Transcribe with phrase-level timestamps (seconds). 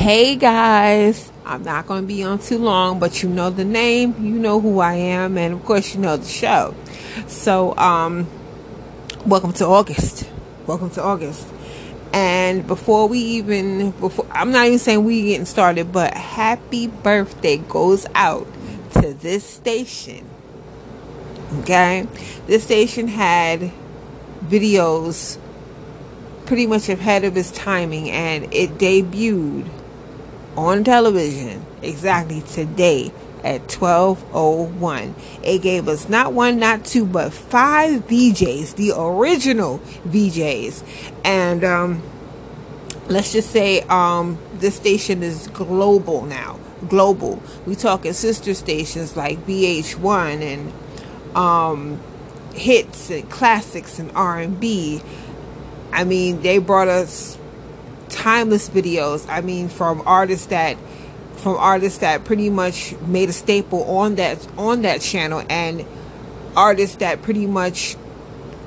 [0.00, 4.14] Hey guys, I'm not going to be on too long, but you know the name,
[4.18, 6.74] you know who I am, and of course you know the show.
[7.26, 8.26] So, um,
[9.26, 10.26] welcome to August.
[10.66, 11.46] Welcome to August.
[12.14, 17.58] And before we even, before I'm not even saying we getting started, but happy birthday
[17.58, 18.46] goes out
[18.94, 20.26] to this station.
[21.58, 22.08] Okay,
[22.46, 23.70] this station had
[24.46, 25.36] videos
[26.46, 29.68] pretty much ahead of its timing, and it debuted
[30.56, 33.12] on television exactly today
[33.44, 35.14] at 12:01.
[35.42, 40.82] It gave us not one, not two, but five VJs, the original VJs,
[41.24, 42.02] and um,
[43.08, 46.58] let's just say um, this station is global now.
[46.88, 47.42] Global.
[47.66, 52.00] We talking sister stations like VH1 and um,
[52.54, 55.02] hits and classics and R&B.
[55.92, 57.36] I mean, they brought us
[58.10, 59.26] timeless videos.
[59.28, 60.76] I mean, from artists that
[61.36, 65.86] from artists that pretty much made a staple on that on that channel and
[66.56, 67.96] artists that pretty much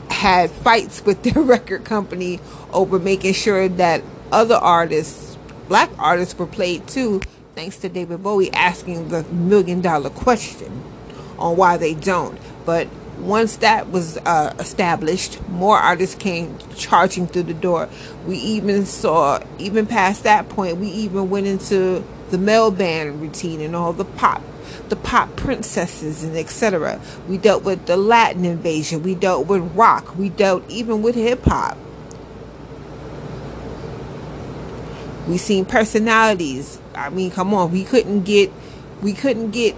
[0.10, 2.40] had fights with their record company
[2.72, 7.22] over making sure that other artists, black artists were played too,
[7.56, 10.84] thanks to David Bowie asking the million dollar question
[11.38, 12.40] on why they don't.
[12.66, 12.88] But
[13.20, 17.90] once that was uh, established, more artists came charging through the door.
[18.26, 23.62] We even saw, even past that point, we even went into the male band routine
[23.62, 24.42] and all the pop,
[24.90, 27.00] the pop princesses and etc.
[27.28, 29.04] We dealt with the Latin invasion.
[29.04, 30.18] We dealt with rock.
[30.18, 31.78] We dealt even with hip hop.
[35.28, 36.80] We seen personalities.
[36.96, 38.52] I mean, come on, we couldn't get,
[39.02, 39.76] we couldn't get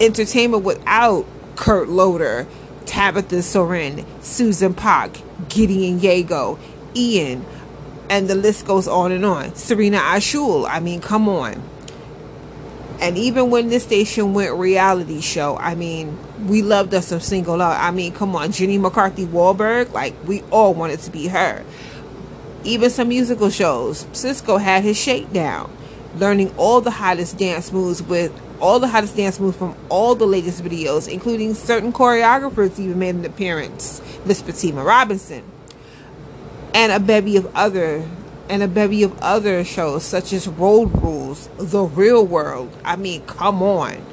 [0.00, 2.46] entertainment without Kurt Loder,
[2.86, 5.16] Tabitha Soren, SuChin Pak,
[5.48, 6.58] Gideon Yago,
[6.94, 7.44] Ian,
[8.08, 9.54] and the list goes on and on.
[9.54, 11.62] Serena Altschul, I mean, come on.
[13.00, 17.62] And even when this station went reality show, I mean, we loved us some single
[17.62, 17.80] out.
[17.80, 21.64] I mean, come on, Jenny McCarthy Wahlberg, like we all wanted to be her.
[22.64, 25.74] Even some musical shows, Cisco had his shakedown,
[26.16, 30.26] learning all the hottest dance moves with all the hottest dance moves from all the
[30.26, 35.44] latest videos, including certain choreographers even made an appearance, Miss Fatima Robinson,
[36.74, 38.06] and a bevy of other
[38.48, 42.76] and a bevy of other shows such as Road Rules, The Real World.
[42.84, 44.04] I mean, come on.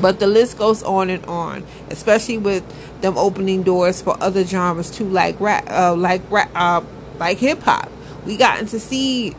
[0.00, 2.64] But the list goes on and on, especially with
[3.02, 6.80] them opening doors for other genres too, like rap, uh, like rap, uh,
[7.18, 7.92] like hip hop.
[8.24, 9.36] We gotten to see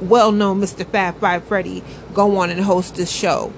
[0.00, 0.86] well known Mr.
[0.86, 1.82] Fab Five Freddy
[2.14, 3.52] go on and host this show.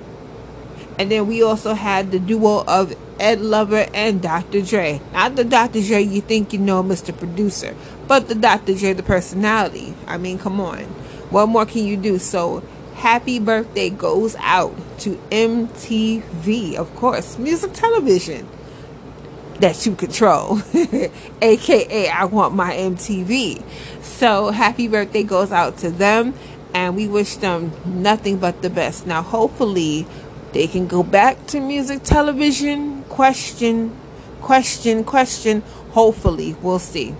[0.98, 4.60] And then we also had the duo of Ed Lover and Dr.
[4.62, 5.00] Dre.
[5.12, 5.80] Not the Dr.
[5.80, 7.16] Dre you think you know, Mr.
[7.16, 7.74] Producer,
[8.06, 8.74] but the Dr.
[8.74, 9.94] Dre, the personality.
[10.06, 10.80] I mean, come on.
[11.30, 12.18] What more can you do?
[12.18, 12.62] So,
[12.94, 18.46] happy birthday goes out to MTV, of course, music television
[19.62, 20.58] that you control,
[21.40, 23.62] aka I want my MTV.
[24.02, 26.34] So happy birthday goes out to them,
[26.74, 29.06] and we wish them nothing but the best.
[29.06, 30.04] Now, hopefully,
[30.52, 33.04] they can go back to music television.
[33.04, 33.96] Question,
[34.40, 35.62] question, question.
[35.92, 37.10] Hopefully, we'll see.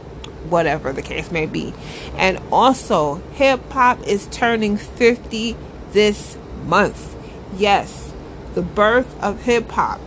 [0.51, 1.73] Whatever the case may be.
[2.17, 5.57] And also, hip hop is turning 50
[5.93, 7.17] this month.
[7.57, 8.13] Yes,
[8.55, 10.01] the birth of hip hop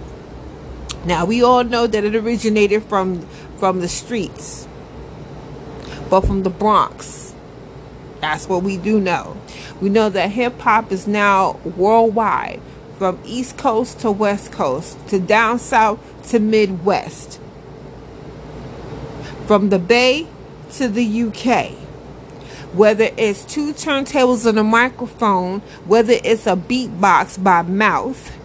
[1.06, 3.22] now we all know that it originated from
[3.58, 4.68] from the streets,
[6.10, 7.34] but from the Bronx.
[8.22, 9.38] That's what we do know.
[9.80, 12.60] We know that hip hop is now worldwide,
[12.98, 16.00] from East Coast to West Coast, to down south
[16.30, 17.40] to Midwest,
[19.46, 20.28] from the Bay
[20.74, 21.72] to the UK.
[22.74, 28.36] Whether it's two turntables and a microphone, whether it's a beatbox by mouth,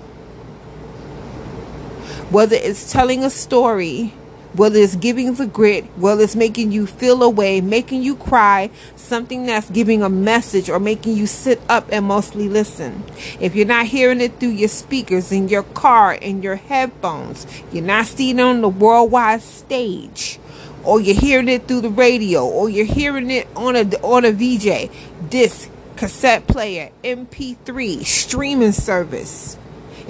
[2.30, 4.14] whether it's telling a story,
[4.54, 8.71] whether it's giving the grit, whether it's making you feel a way, making you cry,
[8.94, 13.03] something that's giving a message or making you sit up and mostly listen.
[13.41, 17.84] If you're not hearing it through your speakers in your car, in your headphones, you're
[17.84, 20.38] not seeing it on the worldwide stage,
[20.84, 24.32] or you're hearing it through the radio, or you're hearing it on a on a
[24.32, 24.91] VJ,
[25.28, 29.59] disc, cassette player, MP3, streaming service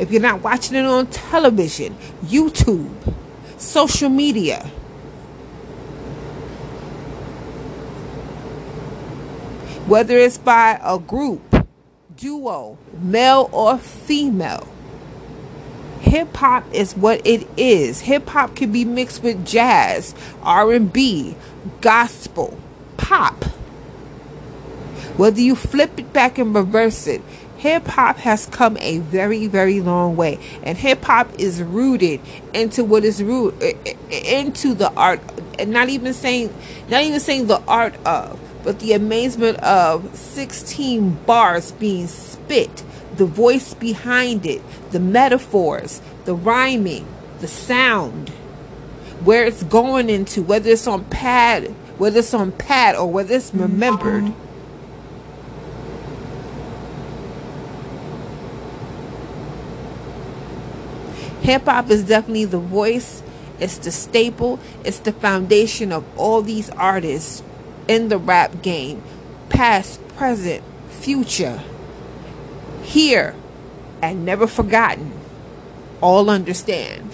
[0.00, 1.94] if you're not watching it on television,
[2.25, 3.14] YouTube,
[3.58, 4.64] social media,
[9.87, 11.67] whether it's by a group,
[12.17, 14.67] duo, male or female,
[16.00, 18.00] hip hop is what it is.
[18.00, 21.37] Hip hop can be mixed with jazz, R&B,
[21.82, 22.58] gospel,
[22.96, 23.44] pop.
[25.19, 27.20] Whether you flip it back and reverse it,
[27.60, 30.38] hip hop has come a very, very long way.
[30.62, 32.20] And hip hop is rooted
[32.54, 33.54] into what is root
[34.10, 35.20] into the art
[35.58, 36.54] and not even saying
[36.88, 42.82] not even saying the art of, but the amazement of 16 bars being spit,
[43.16, 47.06] the voice behind it, the metaphors, the rhyming,
[47.40, 48.30] the sound,
[49.22, 51.68] where it's going into, whether it's on pad,
[51.98, 54.32] whether it's on pad or whether it's remembered.
[61.42, 63.22] Hip hop is definitely the voice,
[63.58, 67.42] it's the staple, it's the foundation of all these artists
[67.88, 69.02] in the rap game,
[69.48, 71.62] past, present, future,
[72.82, 73.34] here,
[74.02, 75.12] and never forgotten.
[76.00, 77.10] All understand.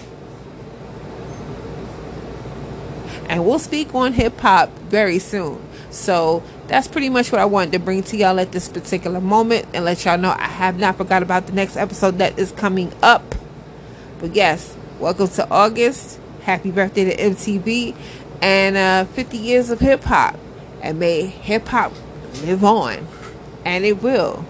[3.29, 5.61] And we'll speak on hip hop very soon.
[5.89, 9.67] So that's pretty much what I wanted to bring to y'all at this particular moment
[9.73, 12.93] and let y'all know I have not forgot about the next episode that is coming
[13.01, 13.35] up.
[14.19, 16.19] But yes, welcome to August.
[16.41, 17.95] Happy birthday to MTV
[18.41, 20.37] and uh, 50 years of hip hop.
[20.81, 21.93] And may hip hop
[22.43, 23.07] live on.
[23.63, 24.45] And it will.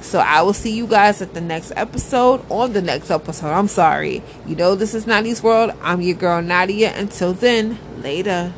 [0.00, 2.44] So I will see you guys at the next episode.
[2.50, 3.52] On the next episode.
[3.52, 4.22] I'm sorry.
[4.46, 5.72] You know, this is Nadia's World.
[5.82, 6.96] I'm your girl Nadia.
[6.96, 8.54] Until then, later.